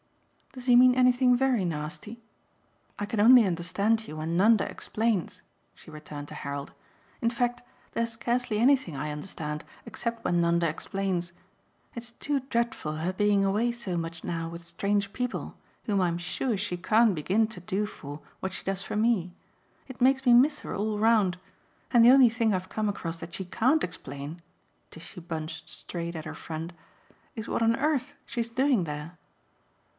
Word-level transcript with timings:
"Does 0.53 0.65
he 0.65 0.75
mean 0.75 0.95
anything 0.95 1.37
very 1.37 1.63
nasty? 1.63 2.19
I 2.99 3.05
can 3.05 3.21
only 3.21 3.45
understand 3.45 4.07
you 4.07 4.17
when 4.17 4.35
Nanda 4.35 4.67
explains," 4.69 5.43
she 5.75 5.91
returned 5.91 6.27
to 6.29 6.33
Harold. 6.33 6.73
"In 7.21 7.29
fact 7.29 7.61
there's 7.91 8.11
scarcely 8.13 8.57
anything 8.57 8.95
I 8.97 9.11
understand 9.11 9.63
except 9.85 10.25
when 10.25 10.41
Nanda 10.41 10.67
explains. 10.67 11.31
It's 11.95 12.11
too 12.11 12.41
dreadful 12.49 12.93
her 12.97 13.13
being 13.13 13.45
away 13.45 13.71
so 13.71 13.95
much 13.95 14.23
now 14.23 14.49
with 14.49 14.65
strange 14.65 15.13
people, 15.13 15.55
whom 15.85 16.01
I'm 16.01 16.17
sure 16.17 16.57
she 16.57 16.77
can't 16.77 17.15
begin 17.15 17.47
to 17.47 17.61
do 17.61 17.85
for 17.85 18.19
what 18.39 18.53
she 18.53 18.65
does 18.65 18.81
for 18.81 18.97
me; 18.97 19.31
it 19.87 20.01
makes 20.01 20.25
me 20.25 20.33
miss 20.33 20.61
her 20.61 20.73
all 20.75 20.97
round. 20.97 21.37
And 21.91 22.03
the 22.03 22.11
only 22.11 22.29
thing 22.29 22.53
I've 22.53 22.69
come 22.69 22.89
across 22.89 23.19
that 23.19 23.35
she 23.35 23.45
CAN'T 23.45 23.83
explain," 23.83 24.41
Tishy 24.89 25.21
bunched 25.21 25.69
straight 25.69 26.15
at 26.15 26.25
her 26.25 26.33
friend, 26.35 26.73
"is 27.35 27.47
what 27.47 27.61
on 27.61 27.75
earth 27.75 28.15
she's 28.25 28.49
doing 28.49 28.83
there." 28.85 29.17